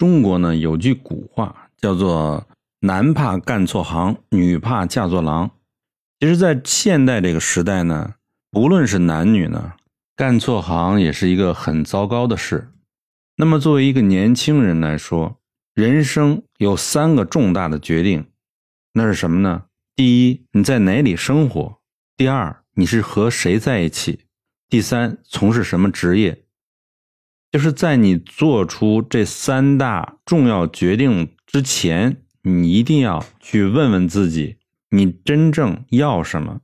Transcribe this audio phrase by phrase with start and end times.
[0.00, 2.48] 中国呢有句古话叫做
[2.80, 5.50] “男怕干错行，女怕嫁错郎”。
[6.18, 8.14] 其实，在现代这个时代呢，
[8.50, 9.74] 不论是男女呢，
[10.16, 12.70] 干错行也是一个很糟糕的事。
[13.36, 15.38] 那么，作为一个年轻人来说，
[15.74, 18.24] 人生有三个重大的决定，
[18.94, 19.64] 那是什么呢？
[19.94, 21.80] 第一，你在哪里生活；
[22.16, 24.20] 第二，你是和谁在一起；
[24.66, 26.42] 第三，从事什么职业。
[27.50, 34.56] 就是在你做出这三大重要决定之前，你一定要去问问自己，
[34.90, 36.60] 你真正要什么。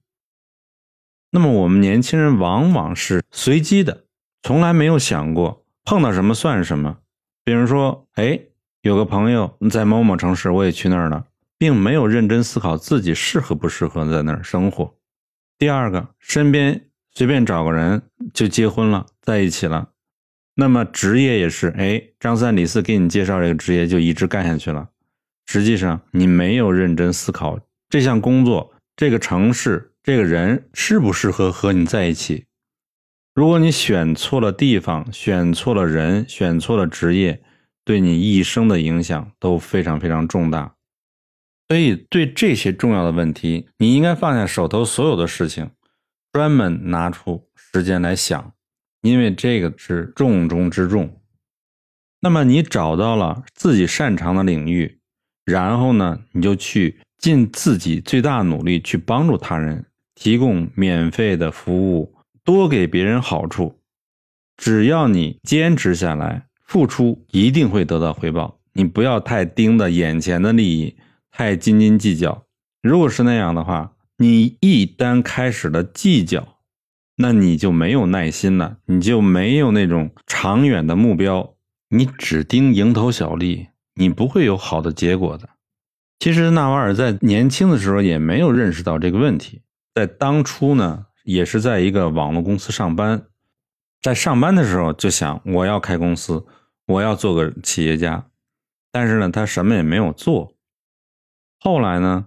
[1.32, 4.04] 那么我们年轻人往往是随机的，
[4.42, 6.98] 从来没有想过碰到什么算什么。
[7.44, 8.40] 比如说，哎，
[8.82, 11.26] 有个朋友在某某城市，我也去那儿了，
[11.58, 14.94] 并没有认真思考自己适合不适合在那儿生活。
[15.58, 19.90] 第二个，身边随便找个人就结婚了，在一起了。
[20.58, 24.88] 那么职业也是，哎，张三李四给你介绍这个职业就一直干下去了。
[25.44, 32.46] 实际上你没有认真思考这项工作、这个城市、这个人适不适合和你在一起。
[33.34, 37.42] 如果你选错了地方、选错了人、选错了职业，
[37.84, 40.74] 对你一生的影响都非常非常重大。
[41.68, 45.70] 所以，对这些重要的问题，你应该放下手头所有的事情，
[46.32, 48.52] 专门拿出时间来想。
[49.06, 51.20] 因为这个是重中之重，
[52.20, 54.98] 那么你找到了自己擅长的领域，
[55.44, 63.78] 然后呢，你就去尽自己最大努力去帮助他人，提供免费的服务，多给别人好处。
[64.56, 68.58] 只要你坚持下来，付出一定会得到回报。
[68.72, 70.96] 你不要太盯着眼前的利益，
[71.30, 72.44] 太斤斤计较。
[72.82, 76.55] 如果是那样的话，你一旦开始了计较。
[77.16, 81.54] 那你就没有耐心了，你就没有那种长远的目标，
[81.88, 85.48] 你只盯蝇头小利，你不会有好的结果的。
[86.18, 89.62] 其实纳瓦尔在年轻的时候也没有认识到这个问题，
[89.94, 93.22] 在当初呢，也是在一个网络公司上班，
[94.02, 96.44] 在上班的时候就想我要开公司，
[96.86, 98.26] 我要做个企业家，
[98.92, 100.54] 但是呢，他什么也没有做。
[101.60, 102.26] 后来呢，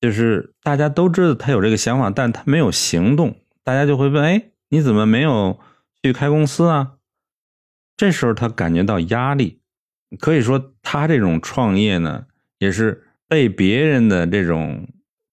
[0.00, 3.40] 就是大家都知道他有这个想法，但他没有行动。
[3.66, 5.58] 大家就会问：哎，你怎么没有
[6.00, 6.98] 去开公司啊？
[7.96, 9.58] 这时候他感觉到压力，
[10.20, 12.26] 可以说他这种创业呢，
[12.60, 14.86] 也是被别人的这种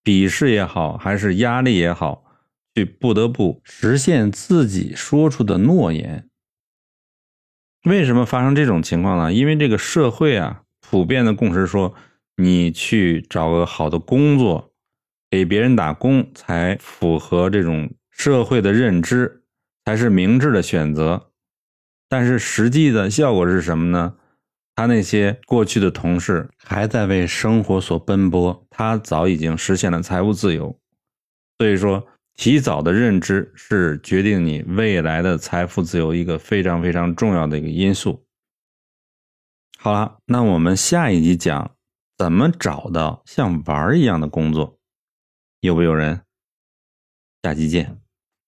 [0.03, 2.25] 鄙视也好，还是压力也好，
[2.73, 6.27] 去不得不实现自己说出的诺言。
[7.83, 9.31] 为什么发生这种情况呢？
[9.31, 11.93] 因为这个社会啊，普遍的共识说，
[12.37, 14.73] 你去找个好的工作，
[15.29, 17.91] 给别人打工，才符合这种。
[18.15, 19.43] 社会的认知
[19.83, 21.31] 才是明智的选择，
[22.07, 24.15] 但是实际的效果是什么呢？
[24.75, 30.79] 他那些过去的同事还在为生活所奔波，他早已经实现了财务自由。
[31.59, 38.25] 所以说，提早的认知是决定你未来的财富自由一个非常非常重要的一个因素。
[39.77, 41.75] 好了，那我们下一集讲
[42.17, 44.79] 怎么找到像玩儿一样的工作，
[45.59, 46.21] 有没有人？
[47.43, 48.02] 下期见。